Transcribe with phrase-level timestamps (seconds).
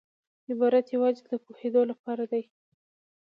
[0.49, 2.43] عبارت یوازي د پوهېدو له پاره دئ.